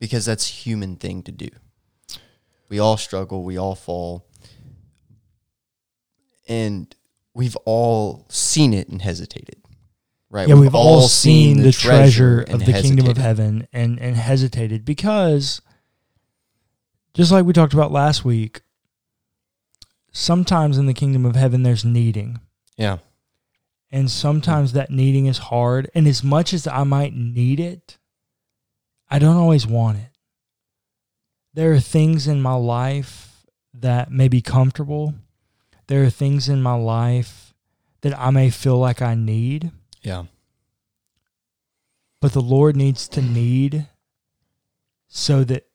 because 0.00 0.24
that's 0.24 0.46
human 0.46 0.96
thing 0.96 1.22
to 1.24 1.30
do. 1.30 1.50
We 2.70 2.78
all 2.78 2.96
struggle, 2.96 3.44
we 3.44 3.58
all 3.58 3.74
fall. 3.74 4.26
And 6.48 6.96
we've 7.34 7.56
all 7.66 8.24
seen 8.30 8.72
it 8.72 8.88
and 8.88 9.02
hesitated. 9.02 9.60
Right? 10.30 10.48
Yeah, 10.48 10.54
we've, 10.54 10.74
all 10.74 11.02
seen, 11.02 11.58
the 11.58 11.70
treasure, 11.70 12.40
of 12.40 12.64
the 12.64 12.72
kingdom 12.72 13.06
of 13.06 13.18
heaven 13.18 13.68
and 13.70 14.00
and 14.00 14.16
hesitated 14.16 14.86
because 14.86 15.60
just 17.12 17.30
like 17.30 17.44
we 17.44 17.52
talked 17.52 17.74
about 17.74 17.92
last 17.92 18.24
week, 18.24 18.62
sometimes 20.10 20.78
in 20.78 20.86
the 20.86 20.94
kingdom 20.94 21.26
of 21.26 21.36
heaven 21.36 21.64
there's 21.64 21.84
needing. 21.84 22.40
Yeah. 22.78 23.00
And 23.94 24.10
sometimes 24.10 24.72
that 24.72 24.90
needing 24.90 25.26
is 25.26 25.38
hard. 25.38 25.88
And 25.94 26.08
as 26.08 26.24
much 26.24 26.52
as 26.52 26.66
I 26.66 26.82
might 26.82 27.14
need 27.14 27.60
it, 27.60 27.96
I 29.08 29.20
don't 29.20 29.36
always 29.36 29.68
want 29.68 29.98
it. 29.98 30.10
There 31.52 31.72
are 31.72 31.78
things 31.78 32.26
in 32.26 32.42
my 32.42 32.54
life 32.54 33.46
that 33.72 34.10
may 34.10 34.26
be 34.26 34.42
comfortable. 34.42 35.14
There 35.86 36.02
are 36.02 36.10
things 36.10 36.48
in 36.48 36.60
my 36.60 36.74
life 36.74 37.54
that 38.00 38.18
I 38.18 38.30
may 38.30 38.50
feel 38.50 38.78
like 38.78 39.00
I 39.00 39.14
need, 39.14 39.70
Yeah. 40.02 40.24
but 42.20 42.32
the 42.32 42.42
Lord 42.42 42.74
needs 42.76 43.06
to 43.08 43.22
need 43.22 43.86
so 45.06 45.44
that 45.44 45.68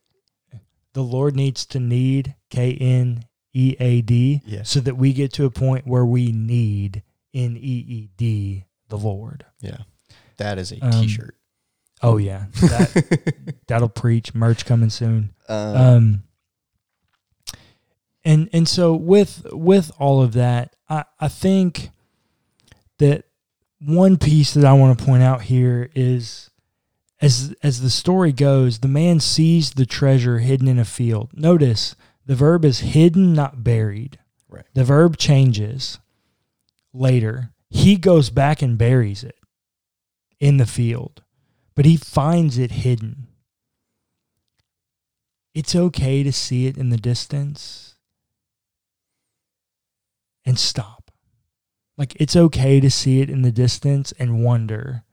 the 0.93 1.03
Lord 1.03 1.35
needs 1.37 1.65
to 1.67 1.79
need 1.79 2.35
K 2.49 2.73
N 2.73 3.23
E 3.53 3.75
A 3.79 4.01
D 4.01 4.41
so 4.63 4.79
that 4.81 4.97
we 4.97 5.13
get 5.13 5.31
to 5.33 5.45
a 5.45 5.51
point 5.51 5.87
where 5.87 6.05
we 6.05 6.31
need 6.33 7.03
N 7.33 7.55
E 7.57 7.85
E 7.87 8.09
D 8.17 8.65
the 8.89 8.97
Lord. 8.97 9.45
Yeah. 9.61 9.77
That 10.37 10.57
is 10.57 10.71
a 10.71 10.79
Um, 10.79 11.07
shirt 11.07 11.35
Oh 12.01 12.15
yeah, 12.17 12.45
that 12.61 13.55
that'll 13.67 13.89
preach. 13.89 14.33
Merch 14.33 14.65
coming 14.65 14.89
soon. 14.89 15.33
um, 15.49 15.75
Um, 15.75 16.23
and 18.23 18.49
and 18.53 18.67
so 18.67 18.93
with 18.95 19.45
with 19.51 19.91
all 19.99 20.21
of 20.21 20.33
that, 20.33 20.75
I 20.89 21.03
I 21.19 21.27
think 21.27 21.89
that 22.99 23.25
one 23.81 24.17
piece 24.17 24.53
that 24.53 24.65
I 24.65 24.73
want 24.73 24.97
to 24.97 25.05
point 25.05 25.23
out 25.23 25.41
here 25.43 25.89
is 25.95 26.49
as 27.21 27.53
as 27.63 27.81
the 27.81 27.89
story 27.89 28.31
goes, 28.31 28.79
the 28.79 28.87
man 28.87 29.19
sees 29.19 29.71
the 29.71 29.85
treasure 29.85 30.39
hidden 30.39 30.67
in 30.67 30.79
a 30.79 30.85
field. 30.85 31.29
Notice 31.33 31.95
the 32.25 32.35
verb 32.35 32.63
is 32.65 32.79
hidden, 32.79 33.33
not 33.33 33.63
buried. 33.63 34.19
Right. 34.47 34.65
The 34.73 34.83
verb 34.83 35.17
changes 35.17 35.99
later. 36.93 37.51
He 37.69 37.97
goes 37.97 38.29
back 38.29 38.61
and 38.61 38.77
buries 38.77 39.23
it 39.23 39.37
in 40.39 40.57
the 40.57 40.65
field, 40.65 41.23
but 41.75 41.85
he 41.85 41.97
finds 41.97 42.57
it 42.57 42.71
hidden. 42.71 43.27
It's 45.53 45.75
okay 45.75 46.23
to 46.23 46.31
see 46.31 46.67
it 46.67 46.77
in 46.77 46.89
the 46.89 46.97
distance 46.97 47.95
and 50.45 50.57
stop. 50.57 51.11
Like, 51.97 52.15
it's 52.15 52.35
okay 52.35 52.79
to 52.79 52.89
see 52.89 53.19
it 53.21 53.29
in 53.29 53.41
the 53.41 53.51
distance 53.51 54.13
and 54.17 54.43
wonder 54.43 55.03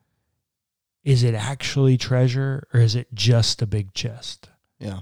is 1.03 1.23
it 1.23 1.35
actually 1.35 1.97
treasure 1.97 2.67
or 2.75 2.81
is 2.81 2.97
it 2.97 3.07
just 3.15 3.63
a 3.63 3.67
big 3.67 3.95
chest? 3.95 4.51
yeah. 4.81 5.01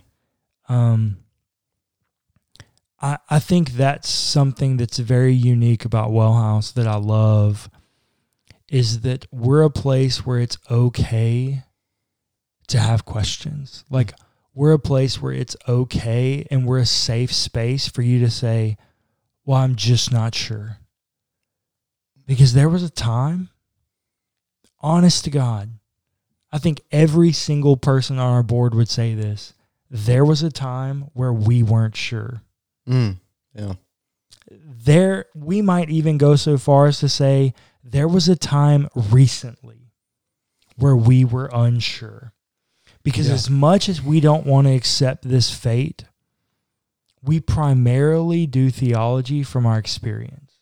Um, 0.69 1.24
I 3.04 3.18
I 3.28 3.38
think 3.38 3.73
that's 3.73 4.08
something 4.08 4.78
that's 4.78 4.99
very 4.99 5.34
unique 5.34 5.84
about 5.84 6.11
Wellhouse 6.11 6.73
that 6.73 6.87
I 6.87 6.96
love 6.96 7.68
is 8.68 9.02
that 9.02 9.26
we're 9.30 9.62
a 9.62 9.70
place 9.70 10.25
where 10.25 10.40
it's 10.40 10.56
okay 10.70 11.62
to 12.68 12.78
have 12.78 13.04
questions. 13.04 13.84
Like 13.90 14.14
we're 14.54 14.73
a 14.73 14.78
place 14.78 15.20
where 15.20 15.34
it's 15.34 15.54
okay 15.68 16.46
and 16.50 16.66
we're 16.66 16.78
a 16.78 16.87
safe 16.87 17.32
space 17.32 17.87
for 17.87 18.00
you 18.00 18.20
to 18.20 18.30
say, 18.30 18.78
"Well, 19.44 19.58
I'm 19.58 19.76
just 19.76 20.11
not 20.11 20.34
sure." 20.34 20.78
Because 22.26 22.54
there 22.54 22.70
was 22.70 22.82
a 22.82 22.90
time 22.90 23.50
honest 24.80 25.25
to 25.25 25.30
God, 25.30 25.78
I 26.50 26.58
think 26.58 26.80
every 26.90 27.32
single 27.32 27.76
person 27.76 28.18
on 28.18 28.32
our 28.32 28.42
board 28.42 28.75
would 28.75 28.88
say 28.88 29.14
this 29.14 29.52
there 29.90 30.25
was 30.25 30.42
a 30.42 30.50
time 30.50 31.11
where 31.12 31.34
we 31.34 31.62
weren't 31.62 31.96
sure. 31.96 32.40
Mm. 32.88 33.18
Yeah. 33.54 33.74
There, 34.50 35.26
we 35.34 35.62
might 35.62 35.88
even 35.90 36.18
go 36.18 36.36
so 36.36 36.58
far 36.58 36.86
as 36.86 36.98
to 37.00 37.08
say 37.08 37.54
there 37.82 38.08
was 38.08 38.28
a 38.28 38.36
time 38.36 38.88
recently 38.94 39.90
where 40.76 40.96
we 40.96 41.24
were 41.24 41.48
unsure. 41.52 42.32
Because 43.02 43.28
Yeah. 43.28 43.34
as 43.34 43.50
much 43.50 43.88
as 43.88 44.02
we 44.02 44.20
don't 44.20 44.46
want 44.46 44.66
to 44.66 44.74
accept 44.74 45.28
this 45.28 45.50
fate, 45.50 46.04
we 47.22 47.40
primarily 47.40 48.46
do 48.46 48.70
theology 48.70 49.42
from 49.42 49.66
our 49.66 49.78
experience. 49.78 50.52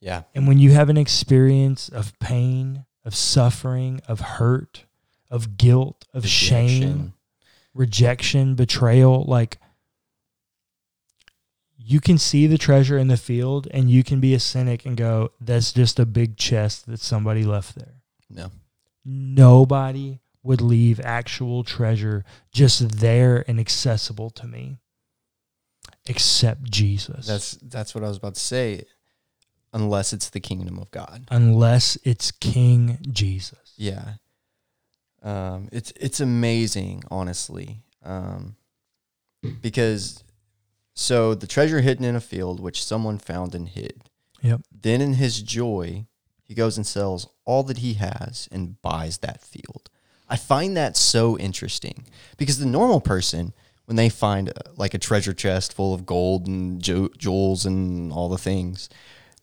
Yeah. 0.00 0.22
And 0.34 0.46
when 0.46 0.58
you 0.58 0.72
have 0.72 0.88
an 0.88 0.96
experience 0.98 1.88
of 1.88 2.18
pain, 2.18 2.84
of 3.04 3.14
suffering, 3.14 4.00
of 4.08 4.20
hurt, 4.20 4.84
of 5.30 5.56
guilt, 5.56 6.06
of 6.14 6.26
shame, 6.26 6.68
Rejection. 6.82 7.12
rejection, 7.74 8.54
betrayal, 8.54 9.24
like 9.26 9.58
you 11.88 12.00
can 12.00 12.18
see 12.18 12.48
the 12.48 12.58
treasure 12.58 12.98
in 12.98 13.06
the 13.06 13.16
field 13.16 13.68
and 13.70 13.88
you 13.88 14.02
can 14.02 14.18
be 14.18 14.34
a 14.34 14.40
cynic 14.40 14.84
and 14.84 14.96
go, 14.96 15.30
that's 15.40 15.72
just 15.72 16.00
a 16.00 16.04
big 16.04 16.36
chest 16.36 16.86
that 16.86 16.98
somebody 16.98 17.44
left 17.44 17.76
there. 17.76 18.02
No. 18.28 18.50
Nobody 19.04 20.18
would 20.42 20.60
leave 20.60 20.98
actual 20.98 21.62
treasure 21.62 22.24
just 22.50 22.98
there 22.98 23.44
and 23.46 23.60
accessible 23.60 24.30
to 24.30 24.48
me 24.48 24.78
except 26.08 26.64
Jesus. 26.64 27.24
That's 27.24 27.52
that's 27.62 27.94
what 27.94 28.02
I 28.02 28.08
was 28.08 28.16
about 28.16 28.34
to 28.34 28.40
say. 28.40 28.82
Unless 29.72 30.12
it's 30.12 30.30
the 30.30 30.40
kingdom 30.40 30.78
of 30.80 30.90
God. 30.90 31.26
unless 31.30 31.96
it's 32.02 32.32
King 32.32 32.98
Jesus. 33.12 33.74
Yeah. 33.76 34.14
Um, 35.22 35.68
it's 35.70 35.92
it's 35.94 36.18
amazing, 36.18 37.04
honestly. 37.12 37.84
Um, 38.02 38.56
because 39.60 40.24
so 40.96 41.34
the 41.34 41.46
treasure 41.46 41.82
hidden 41.82 42.04
in 42.04 42.16
a 42.16 42.20
field 42.20 42.58
which 42.58 42.82
someone 42.82 43.18
found 43.18 43.54
and 43.54 43.68
hid. 43.68 44.10
Yep. 44.40 44.62
Then 44.72 45.00
in 45.00 45.14
his 45.14 45.42
joy, 45.42 46.06
he 46.42 46.54
goes 46.54 46.76
and 46.76 46.86
sells 46.86 47.28
all 47.44 47.62
that 47.64 47.78
he 47.78 47.94
has 47.94 48.48
and 48.50 48.80
buys 48.80 49.18
that 49.18 49.42
field. 49.42 49.90
I 50.28 50.36
find 50.36 50.76
that 50.76 50.96
so 50.96 51.38
interesting 51.38 52.06
because 52.36 52.58
the 52.58 52.66
normal 52.66 53.00
person 53.00 53.52
when 53.84 53.96
they 53.96 54.08
find 54.08 54.48
uh, 54.48 54.52
like 54.76 54.94
a 54.94 54.98
treasure 54.98 55.32
chest 55.32 55.72
full 55.72 55.94
of 55.94 56.06
gold 56.06 56.46
and 56.46 56.82
ju- 56.82 57.12
jewels 57.16 57.64
and 57.64 58.12
all 58.12 58.28
the 58.28 58.38
things, 58.38 58.88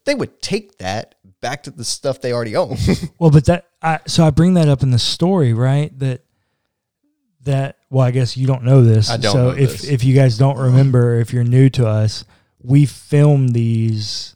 they 0.04 0.14
would 0.14 0.42
take 0.42 0.78
that 0.78 1.14
back 1.40 1.62
to 1.62 1.70
the 1.70 1.84
stuff 1.84 2.20
they 2.20 2.32
already 2.32 2.56
own. 2.56 2.76
Well, 3.18 3.30
but 3.30 3.46
that 3.46 3.68
I 3.80 4.00
so 4.06 4.24
I 4.24 4.30
bring 4.30 4.54
that 4.54 4.68
up 4.68 4.82
in 4.82 4.90
the 4.90 4.98
story, 4.98 5.54
right? 5.54 5.96
That 5.98 6.23
that 7.44 7.78
well, 7.90 8.04
I 8.06 8.10
guess 8.10 8.36
you 8.36 8.46
don't 8.46 8.64
know 8.64 8.82
this. 8.82 9.10
I 9.10 9.16
don't 9.16 9.32
so 9.32 9.44
know 9.44 9.50
if 9.50 9.72
this. 9.72 9.84
if 9.84 10.04
you 10.04 10.14
guys 10.14 10.36
don't 10.38 10.58
remember, 10.58 11.20
if 11.20 11.32
you're 11.32 11.44
new 11.44 11.68
to 11.70 11.86
us, 11.86 12.24
we 12.62 12.86
film 12.86 13.48
these 13.48 14.34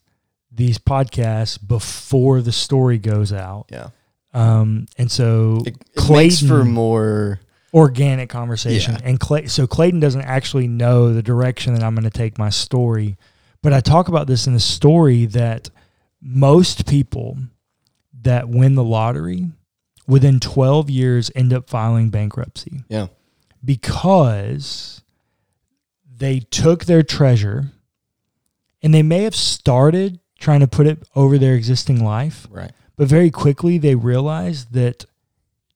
these 0.50 0.78
podcasts 0.78 1.58
before 1.64 2.40
the 2.40 2.52
story 2.52 2.98
goes 2.98 3.32
out. 3.32 3.66
yeah, 3.70 3.90
Um, 4.34 4.86
and 4.98 5.10
so 5.10 5.62
it, 5.64 5.76
it 5.94 6.10
makes 6.10 6.40
for 6.40 6.64
more. 6.64 7.40
organic 7.72 8.28
conversation. 8.28 8.94
Yeah. 8.94 9.00
And 9.04 9.20
Clay, 9.20 9.46
so 9.46 9.66
Clayton 9.68 10.00
doesn't 10.00 10.22
actually 10.22 10.66
know 10.66 11.14
the 11.14 11.22
direction 11.22 11.74
that 11.74 11.84
I'm 11.84 11.94
going 11.94 12.04
to 12.04 12.10
take 12.10 12.38
my 12.38 12.50
story. 12.50 13.16
But 13.62 13.72
I 13.72 13.80
talk 13.80 14.08
about 14.08 14.26
this 14.26 14.46
in 14.48 14.52
the 14.54 14.60
story 14.60 15.26
that 15.26 15.70
most 16.20 16.88
people 16.88 17.38
that 18.22 18.48
win 18.48 18.74
the 18.74 18.84
lottery 18.84 19.46
within 20.08 20.40
12 20.40 20.90
years 20.90 21.30
end 21.36 21.52
up 21.52 21.68
filing 21.70 22.08
bankruptcy 22.10 22.82
Yeah, 22.88 23.06
because 23.64 25.02
they 26.16 26.40
took 26.40 26.86
their 26.86 27.02
treasure 27.04 27.70
and 28.82 28.92
they 28.92 29.02
may 29.02 29.22
have 29.22 29.36
started 29.36 30.18
trying 30.40 30.60
to 30.60 30.66
put 30.66 30.86
it 30.86 31.06
over 31.14 31.38
their 31.38 31.54
existing 31.54 32.02
life 32.02 32.46
right. 32.50 32.72
but 32.96 33.06
very 33.08 33.30
quickly 33.30 33.78
they 33.78 33.94
realized 33.94 34.72
that 34.72 35.04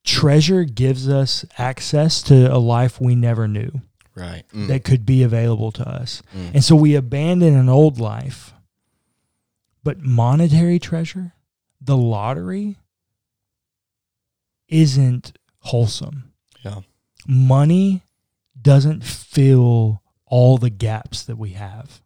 treasure 0.04 0.64
gives 0.64 1.08
us 1.08 1.44
access 1.58 2.22
to 2.22 2.46
a 2.52 2.58
life 2.58 3.00
we 3.00 3.14
never 3.14 3.46
knew 3.46 3.80
Right. 4.14 4.42
Mm, 4.52 4.68
that 4.68 4.84
could 4.84 5.06
be 5.06 5.22
available 5.22 5.72
to 5.72 5.88
us. 5.88 6.22
mm. 6.36 6.50
And 6.52 6.62
so 6.62 6.76
we 6.76 6.94
abandon 6.96 7.54
an 7.54 7.70
old 7.70 7.98
life. 7.98 8.52
But 9.82 10.02
monetary 10.02 10.78
treasure, 10.78 11.32
the 11.80 11.96
lottery, 11.96 12.76
isn't 14.72 15.38
wholesome. 15.60 16.32
Yeah. 16.64 16.80
Money 17.26 18.02
doesn't 18.60 19.04
fill 19.04 20.02
all 20.26 20.58
the 20.58 20.70
gaps 20.70 21.22
that 21.24 21.36
we 21.36 21.50
have. 21.50 22.00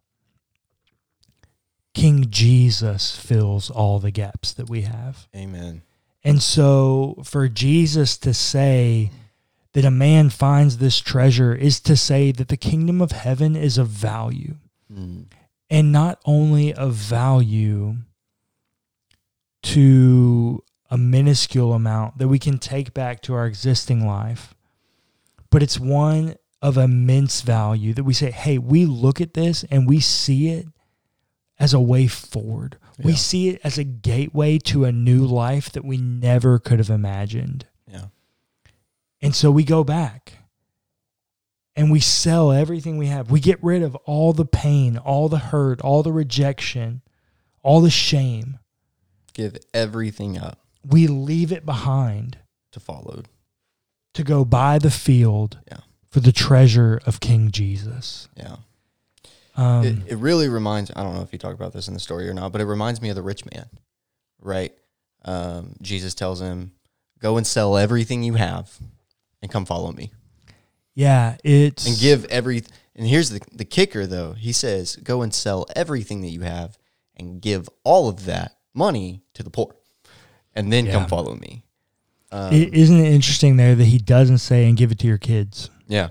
King 1.93 2.27
Jesus 2.29 3.15
fills 3.15 3.71
all 3.71 3.97
the 3.99 4.11
gaps 4.11 4.53
that 4.53 4.69
we 4.69 4.81
have. 4.81 5.27
Amen. 5.35 5.81
And 6.23 6.43
so 6.43 7.21
for 7.23 7.47
Jesus 7.47 8.17
to 8.19 8.33
say 8.33 9.11
that 9.73 9.85
a 9.85 9.91
man 9.91 10.29
finds 10.29 10.77
this 10.77 10.99
treasure 10.99 11.55
is 11.55 11.79
to 11.81 11.95
say 11.95 12.31
that 12.31 12.49
the 12.49 12.57
kingdom 12.57 13.01
of 13.01 13.11
heaven 13.11 13.55
is 13.55 13.77
of 13.77 13.87
value. 13.87 14.55
Mm. 14.91 15.25
And 15.69 15.91
not 15.91 16.19
only 16.25 16.73
of 16.73 16.93
value 16.93 17.95
to 19.63 20.63
a 20.89 20.97
minuscule 20.97 21.73
amount 21.73 22.17
that 22.17 22.27
we 22.27 22.39
can 22.39 22.57
take 22.57 22.93
back 22.93 23.21
to 23.21 23.33
our 23.33 23.45
existing 23.45 24.05
life, 24.05 24.53
but 25.49 25.61
it's 25.61 25.79
one 25.79 26.35
of 26.61 26.77
immense 26.77 27.41
value 27.41 27.93
that 27.93 28.03
we 28.03 28.13
say, 28.13 28.31
hey, 28.31 28.57
we 28.57 28.85
look 28.85 29.21
at 29.21 29.33
this 29.33 29.63
and 29.69 29.87
we 29.87 29.99
see 29.99 30.49
it 30.49 30.67
as 31.59 31.73
a 31.73 31.79
way 31.79 32.07
forward. 32.07 32.77
We 33.03 33.13
see 33.13 33.49
it 33.49 33.61
as 33.63 33.77
a 33.77 33.83
gateway 33.83 34.57
to 34.59 34.85
a 34.85 34.91
new 34.91 35.25
life 35.25 35.71
that 35.71 35.85
we 35.85 35.97
never 35.97 36.57
could 36.57 36.79
have 36.79 36.89
imagined. 36.89 37.65
Yeah. 37.87 38.05
And 39.21 39.35
so 39.35 39.51
we 39.51 39.63
go 39.63 39.83
back 39.83 40.33
and 41.75 41.91
we 41.91 41.99
sell 41.99 42.51
everything 42.51 42.97
we 42.97 43.07
have. 43.07 43.29
We 43.29 43.39
get 43.39 43.63
rid 43.63 43.83
of 43.83 43.95
all 43.97 44.33
the 44.33 44.45
pain, 44.45 44.97
all 44.97 45.29
the 45.29 45.37
hurt, 45.37 45.81
all 45.81 46.01
the 46.01 46.11
rejection, 46.11 47.01
all 47.61 47.81
the 47.81 47.91
shame. 47.91 48.57
Give 49.33 49.57
everything 49.73 50.39
up 50.39 50.66
We 50.85 51.07
leave 51.07 51.51
it 51.51 51.65
behind 51.65 52.37
to 52.71 52.79
follow. 52.79 53.23
to 54.13 54.23
go 54.23 54.43
by 54.43 54.79
the 54.79 54.89
field 54.91 55.59
Yeah. 55.71 55.81
for 56.09 56.19
the 56.21 56.31
treasure 56.31 56.99
of 57.05 57.19
King 57.19 57.51
Jesus. 57.51 58.27
Yeah. 58.35 58.55
Um, 59.55 59.85
it, 59.85 60.11
it 60.13 60.15
really 60.17 60.49
reminds 60.49 60.91
I 60.95 61.03
don't 61.03 61.13
know 61.15 61.21
if 61.21 61.31
you 61.33 61.39
talk 61.39 61.53
about 61.53 61.73
this 61.73 61.87
in 61.87 61.93
the 61.93 61.99
story 61.99 62.27
or 62.29 62.33
not, 62.33 62.51
but 62.51 62.61
it 62.61 62.65
reminds 62.65 63.01
me 63.01 63.09
of 63.09 63.15
the 63.15 63.21
rich 63.21 63.43
man, 63.51 63.67
right? 64.41 64.73
Um, 65.25 65.75
Jesus 65.81 66.13
tells 66.15 66.41
him, 66.41 66.71
Go 67.19 67.37
and 67.37 67.45
sell 67.45 67.77
everything 67.77 68.23
you 68.23 68.35
have 68.35 68.77
and 69.41 69.51
come 69.51 69.65
follow 69.65 69.91
me. 69.91 70.11
yeah, 70.95 71.37
it's 71.43 71.85
And 71.87 71.97
give 71.99 72.25
every 72.25 72.63
and 72.95 73.07
here's 73.07 73.29
the 73.29 73.41
the 73.51 73.65
kicker 73.65 74.05
though. 74.07 74.33
He 74.33 74.51
says, 74.53 74.95
Go 74.97 75.21
and 75.21 75.33
sell 75.33 75.65
everything 75.75 76.21
that 76.21 76.29
you 76.29 76.41
have 76.41 76.77
and 77.15 77.41
give 77.41 77.67
all 77.83 78.09
of 78.09 78.25
that 78.25 78.57
money 78.73 79.21
to 79.33 79.43
the 79.43 79.49
poor. 79.49 79.75
And 80.57 80.73
then 80.73 80.85
Yeah. 80.87 80.91
come 80.93 81.07
follow 81.07 81.35
me. 81.35 81.63
Um, 82.31 82.51
It, 82.53 82.73
isn't 82.73 82.97
it 82.99 83.13
interesting 83.13 83.55
there 83.57 83.75
that 83.75 83.85
he 83.85 83.99
doesn't 83.99 84.39
say 84.39 84.67
and 84.67 84.75
give 84.77 84.91
it 84.91 84.99
to 84.99 85.07
your 85.07 85.17
kids? 85.19 85.69
yeah. 85.87 86.09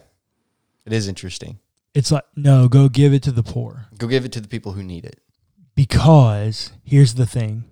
It 0.87 0.93
is 0.93 1.09
interesting. 1.09 1.59
It's 1.95 2.13
like 2.13 2.23
no, 2.37 2.69
go 2.69 2.89
give 2.89 3.13
it 3.13 3.23
to 3.25 3.33
the 3.33 3.43
poor. 3.43 3.87
Go 3.99 4.07
give 4.07 4.25
it 4.25 4.31
to 4.33 4.41
the 4.41 4.47
people 4.49 4.73
who 4.73 4.83
need 4.85 5.05
it. 5.05 5.21
Because 5.75 6.73
here's 6.85 7.15
the 7.15 7.27
thing. 7.27 7.65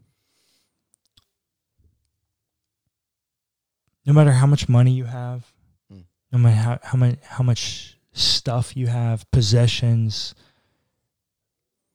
No 4.05 4.13
matter 4.13 4.33
how 4.33 4.47
much 4.47 4.69
money 4.69 4.91
you 4.93 5.05
have, 5.05 5.53
Hmm. 5.89 6.01
no 6.33 6.39
matter 6.39 6.57
how, 6.57 6.79
how 6.83 6.99
much 6.99 7.19
how 7.23 7.45
much 7.45 7.97
stuff 8.13 8.77
you 8.77 8.89
have, 8.89 9.31
possessions, 9.31 10.35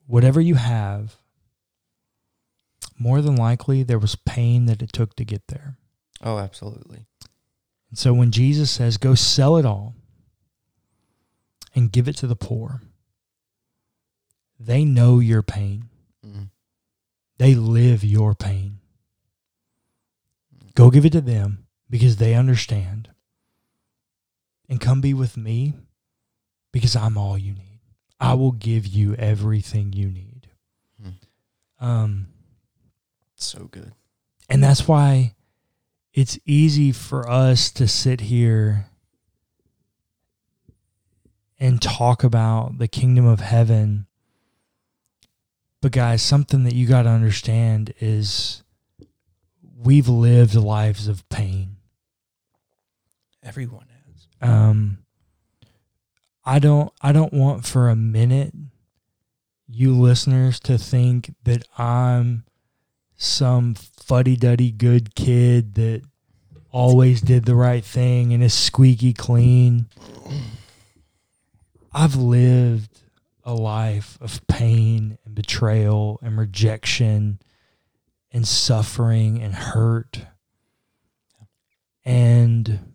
whatever 0.08 0.42
you 0.42 0.56
have, 0.56 1.18
more 3.00 3.22
than 3.22 3.36
likely 3.36 3.82
there 3.82 3.98
was 4.00 4.16
pain 4.16 4.66
that 4.66 4.82
it 4.82 4.92
took 4.94 5.16
to 5.16 5.26
get 5.26 5.48
there. 5.48 5.78
Oh, 6.22 6.38
absolutely. 6.38 7.06
And 7.90 7.98
so 7.98 8.14
when 8.14 8.32
Jesus 8.32 8.70
says, 8.70 8.98
go 8.98 9.16
sell 9.16 9.58
it 9.58 9.66
all 9.66 9.96
and 11.74 11.92
give 11.92 12.08
it 12.08 12.18
to 12.18 12.28
the 12.28 12.36
poor, 12.36 12.82
they 14.60 14.84
know 14.84 15.20
your 15.20 15.42
pain. 15.42 15.90
Mhm. 16.26 16.50
They 17.38 17.56
live 17.56 18.04
your 18.04 18.36
pain. 18.36 18.80
Go 20.76 20.92
give 20.92 21.06
it 21.06 21.14
to 21.14 21.22
them 21.22 21.66
because 21.90 22.18
they 22.18 22.36
understand. 22.36 23.10
And 24.68 24.80
come 24.80 25.02
be 25.02 25.14
with 25.14 25.36
me 25.38 25.74
because 26.72 26.96
I'm 26.96 27.18
all 27.18 27.38
you 27.38 27.54
need. 27.54 27.80
I 28.20 28.34
will 28.34 28.52
give 28.52 28.86
you 28.86 29.16
everything 29.16 29.94
you 29.94 30.12
need. 30.12 30.50
Hmm. 31.02 31.10
Um, 31.80 32.28
So 33.40 33.66
good. 33.66 33.94
and 34.50 34.64
that's 34.64 34.88
why 34.88 35.36
it's 36.14 36.38
easy 36.46 36.92
for 36.92 37.30
us 37.30 37.72
to 37.72 37.88
sit 37.88 38.22
here 38.22 38.88
and 41.60 41.82
talk 41.82 42.24
about 42.24 42.78
the 42.78 42.88
kingdom 42.88 43.26
of 43.26 43.40
heaven. 43.42 44.08
But, 45.82 45.92
guys, 45.94 46.22
something 46.22 46.64
that 46.66 46.74
you 46.74 46.88
got 46.88 47.04
to 47.04 47.10
understand 47.10 47.94
is 48.00 48.64
we've 49.78 50.10
lived 50.10 50.56
lives 50.56 51.08
of 51.08 51.28
pain. 51.30 51.78
Everyone 53.42 53.88
has. 53.88 54.28
Um, 54.42 55.00
I 56.44 56.60
don't 56.60 56.92
I 57.02 57.12
don't 57.14 57.34
want 57.34 57.66
for 57.66 57.88
a 57.90 57.96
minute 57.96 58.54
you 59.68 59.94
listeners 59.94 60.60
to 60.62 60.78
think 60.78 61.34
that 61.44 61.64
I'm 61.78 62.44
some 63.20 63.76
fuddy 63.76 64.38
duddy 64.38 64.72
good 64.72 65.14
kid 65.14 65.76
that 65.76 66.02
always 66.72 67.20
did 67.20 67.44
the 67.44 67.54
right 67.54 67.84
thing 67.84 68.34
and 68.34 68.42
is 68.42 68.54
squeaky 68.54 69.14
clean. 69.14 69.88
I've 71.92 72.16
lived 72.16 73.02
a 73.44 73.54
life 73.54 74.18
of 74.22 74.46
pain 74.48 75.18
and 75.26 75.36
betrayal 75.36 76.18
and 76.24 76.38
rejection 76.38 77.40
and 78.32 78.48
suffering 78.48 79.42
and 79.42 79.54
hurt. 79.54 80.22
And 82.06 82.94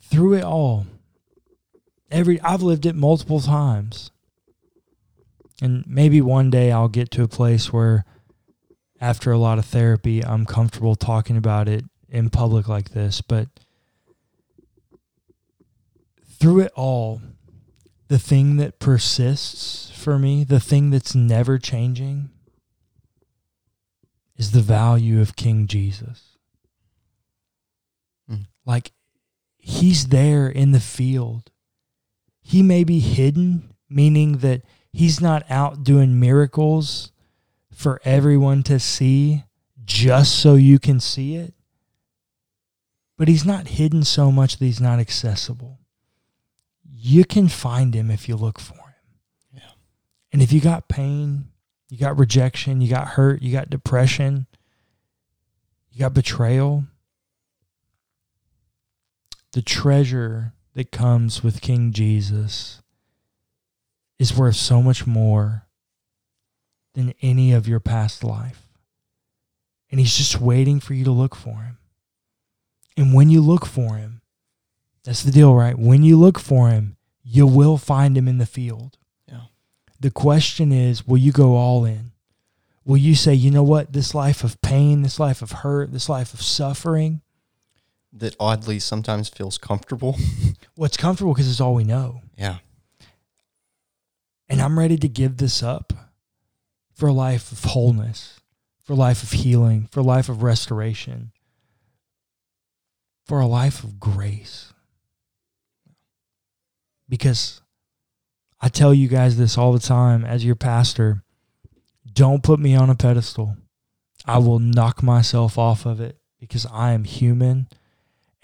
through 0.00 0.34
it 0.34 0.44
all, 0.44 0.86
every 2.10 2.40
I've 2.40 2.62
lived 2.62 2.86
it 2.86 2.94
multiple 2.94 3.40
times. 3.40 4.10
And 5.62 5.84
maybe 5.86 6.20
one 6.20 6.50
day 6.50 6.72
I'll 6.72 6.88
get 6.88 7.10
to 7.12 7.22
a 7.22 7.28
place 7.28 7.72
where 7.72 8.04
after 9.00 9.30
a 9.30 9.38
lot 9.38 9.58
of 9.58 9.64
therapy, 9.64 10.24
I'm 10.24 10.46
comfortable 10.46 10.96
talking 10.96 11.36
about 11.36 11.68
it 11.68 11.84
in 12.08 12.30
public 12.30 12.68
like 12.68 12.90
this, 12.90 13.20
but 13.20 13.48
through 16.26 16.60
it 16.60 16.72
all, 16.74 17.20
the 18.08 18.18
thing 18.18 18.56
that 18.56 18.78
persists 18.78 19.90
for 19.90 20.18
me, 20.18 20.44
the 20.44 20.60
thing 20.60 20.90
that's 20.90 21.14
never 21.14 21.58
changing, 21.58 22.30
is 24.36 24.50
the 24.50 24.60
value 24.60 25.20
of 25.20 25.36
King 25.36 25.66
Jesus. 25.66 26.30
Mm. 28.30 28.46
like 28.64 28.92
he's 29.58 30.08
there 30.08 30.48
in 30.48 30.72
the 30.72 30.80
field. 30.80 31.50
He 32.46 32.62
may 32.62 32.84
be 32.84 33.00
hidden, 33.00 33.74
meaning 33.88 34.38
that 34.38 34.62
he's 34.92 35.20
not 35.20 35.50
out 35.50 35.82
doing 35.82 36.20
miracles 36.20 37.10
for 37.72 38.00
everyone 38.04 38.62
to 38.64 38.78
see 38.78 39.44
just 39.84 40.38
so 40.38 40.54
you 40.54 40.78
can 40.78 41.00
see 41.00 41.34
it. 41.34 41.54
But 43.16 43.28
he's 43.28 43.46
not 43.46 43.68
hidden 43.68 44.04
so 44.04 44.30
much 44.30 44.58
that 44.58 44.64
he's 44.64 44.80
not 44.80 44.98
accessible. 44.98 45.78
You 46.92 47.24
can 47.24 47.48
find 47.48 47.94
him 47.94 48.10
if 48.10 48.28
you 48.28 48.36
look 48.36 48.60
for 48.60 48.74
him. 48.74 49.18
Yeah. 49.54 49.70
And 50.30 50.42
if 50.42 50.52
you 50.52 50.60
got 50.60 50.88
pain, 50.88 51.46
you 51.88 51.96
got 51.96 52.18
rejection, 52.18 52.82
you 52.82 52.90
got 52.90 53.08
hurt, 53.08 53.40
you 53.40 53.52
got 53.52 53.70
depression, 53.70 54.46
you 55.90 56.00
got 56.00 56.12
betrayal, 56.12 56.84
the 59.52 59.62
treasure 59.62 60.52
that 60.74 60.90
comes 60.90 61.42
with 61.42 61.60
King 61.60 61.92
Jesus 61.92 62.82
is 64.18 64.36
worth 64.36 64.56
so 64.56 64.82
much 64.82 65.06
more 65.06 65.66
than 66.94 67.14
any 67.22 67.52
of 67.52 67.66
your 67.66 67.80
past 67.80 68.22
life. 68.22 68.68
And 69.90 70.00
he's 70.00 70.16
just 70.16 70.40
waiting 70.40 70.80
for 70.80 70.94
you 70.94 71.04
to 71.04 71.10
look 71.10 71.34
for 71.34 71.62
him. 71.62 71.78
And 72.96 73.12
when 73.12 73.30
you 73.30 73.40
look 73.40 73.66
for 73.66 73.96
him, 73.96 74.20
that's 75.04 75.22
the 75.22 75.32
deal, 75.32 75.54
right? 75.54 75.78
When 75.78 76.02
you 76.02 76.16
look 76.16 76.38
for 76.38 76.68
him, 76.68 76.96
you 77.22 77.46
will 77.46 77.76
find 77.76 78.16
him 78.16 78.28
in 78.28 78.38
the 78.38 78.46
field. 78.46 78.98
Yeah. 79.28 79.42
The 80.00 80.10
question 80.10 80.72
is, 80.72 81.06
will 81.06 81.18
you 81.18 81.32
go 81.32 81.56
all 81.56 81.84
in? 81.84 82.12
Will 82.84 82.96
you 82.96 83.14
say, 83.14 83.34
you 83.34 83.50
know 83.50 83.62
what, 83.62 83.92
this 83.92 84.14
life 84.14 84.44
of 84.44 84.60
pain, 84.60 85.02
this 85.02 85.18
life 85.18 85.42
of 85.42 85.52
hurt, 85.52 85.92
this 85.92 86.08
life 86.08 86.34
of 86.34 86.42
suffering, 86.42 87.22
That 88.16 88.36
oddly 88.38 88.78
sometimes 88.78 89.28
feels 89.28 89.58
comfortable. 89.58 90.16
what's 90.76 90.96
comfortable 90.96 91.34
because 91.34 91.50
it's 91.50 91.60
all 91.60 91.74
we 91.74 91.84
know. 91.84 92.20
Yeah. 92.38 92.58
And 94.48 94.60
I'm 94.60 94.78
ready 94.78 94.96
to 94.98 95.08
give 95.08 95.38
this 95.38 95.62
up 95.62 95.92
for 96.92 97.08
a 97.08 97.12
life 97.12 97.50
of 97.50 97.64
wholeness, 97.64 98.40
for 98.84 98.92
a 98.92 98.96
life 98.96 99.22
of 99.22 99.32
healing, 99.32 99.88
for 99.90 100.00
a 100.00 100.04
life 100.04 100.28
of 100.28 100.42
restoration, 100.42 101.32
for 103.26 103.40
a 103.40 103.46
life 103.46 103.82
of 103.82 103.98
grace. 103.98 104.72
Because 107.08 107.60
I 108.60 108.68
tell 108.68 108.94
you 108.94 109.08
guys 109.08 109.36
this 109.36 109.58
all 109.58 109.72
the 109.72 109.78
time 109.78 110.24
as 110.24 110.44
your 110.44 110.54
pastor 110.54 111.22
don't 112.12 112.42
put 112.42 112.60
me 112.60 112.74
on 112.76 112.90
a 112.90 112.94
pedestal. 112.94 113.56
I 114.24 114.38
will 114.38 114.58
knock 114.58 115.02
myself 115.02 115.58
off 115.58 115.84
of 115.84 116.00
it 116.00 116.18
because 116.40 116.66
I 116.72 116.92
am 116.92 117.04
human. 117.04 117.68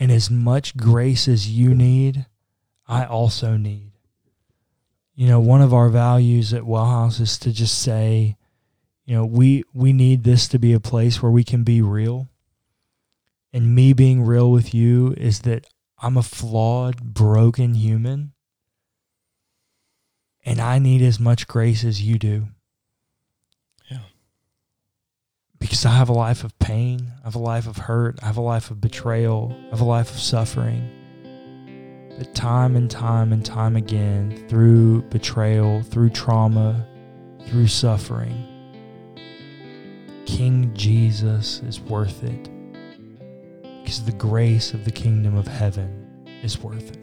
And 0.01 0.11
as 0.11 0.31
much 0.31 0.77
grace 0.77 1.29
as 1.29 1.51
you 1.51 1.75
need, 1.75 2.27
I 2.89 3.05
also 3.05 3.57
need. 3.57 3.93
You 5.15 5.29
know, 5.29 5.41
one 5.41 5.61
of 5.61 5.75
our 5.75 5.91
values 5.91 6.55
at 6.55 6.63
Wellhouse 6.63 7.21
is 7.21 7.39
to 7.41 7.53
just 7.53 7.81
say, 7.81 8.39
you 9.05 9.15
know, 9.15 9.27
we 9.27 9.65
we 9.75 9.93
need 9.93 10.25
this 10.25 10.49
to 10.49 10.59
be 10.59 10.73
a 10.73 10.81
place 10.81 11.23
where 11.23 11.31
we 11.31 11.45
can 11.45 11.65
be 11.65 11.83
real. 11.83 12.29
And 13.53 13.75
me 13.75 13.93
being 13.93 14.23
real 14.23 14.51
with 14.51 14.73
you 14.73 15.15
is 15.19 15.41
that 15.41 15.67
I'm 15.99 16.17
a 16.17 16.23
flawed, 16.23 17.03
broken 17.03 17.75
human. 17.75 18.33
And 20.45 20.61
I 20.61 20.79
need 20.79 21.03
as 21.03 21.21
much 21.21 21.47
grace 21.47 21.85
as 21.85 22.01
you 22.01 22.19
do. 22.19 22.49
Yeah. 23.91 23.99
Because 25.61 25.85
I 25.85 25.91
have 25.91 26.09
a 26.09 26.15
life 26.15 26.43
of 26.43 26.59
pain, 26.59 27.13
I 27.23 27.27
have 27.27 27.35
a 27.35 27.39
life 27.39 27.67
of 27.67 27.77
hurt, 27.77 28.19
I 28.23 28.27
have 28.27 28.39
a 28.39 28.43
life 28.43 28.71
of 28.71 28.81
betrayal, 28.81 29.55
I 29.67 29.71
have 29.71 29.83
a 29.83 29.85
life 29.85 30.11
of 30.11 30.19
suffering. 30.19 30.97
But 32.19 32.35
time 32.35 32.77
and 32.77 32.91
time 32.91 33.33
and 33.33 33.45
time 33.45 33.77
again, 33.77 34.47
through 34.49 35.03
betrayal, 35.03 35.83
through 35.83 36.11
trauma, 36.11 36.87
through 37.47 37.69
suffering, 37.69 38.47
King 40.27 40.73
Jesus 40.75 41.61
is 41.61 41.81
worth 41.81 42.25
it. 42.25 42.49
Because 43.63 44.05
the 44.05 44.13
grace 44.13 44.73
of 44.73 44.85
the 44.85 44.91
kingdom 44.91 45.37
of 45.37 45.47
heaven 45.47 46.25
is 46.43 46.59
worth 46.59 46.91
it. 46.91 47.00